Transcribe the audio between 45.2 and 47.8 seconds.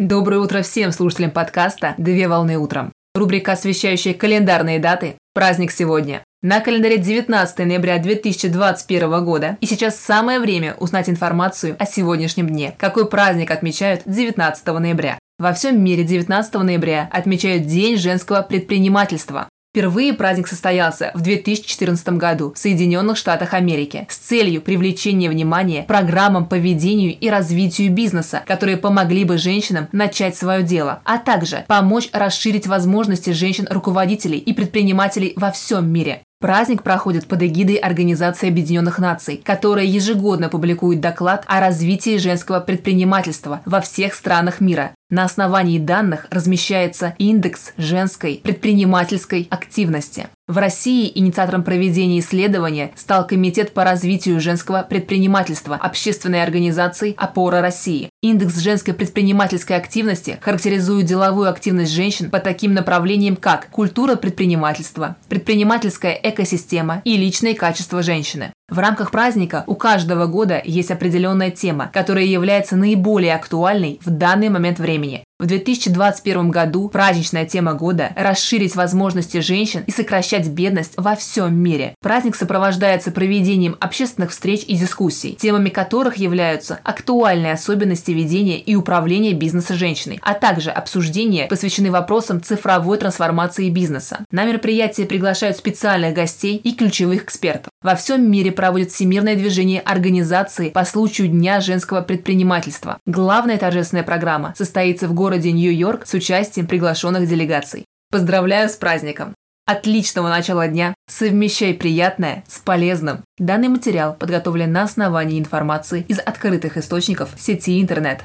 основании данных размещается индекс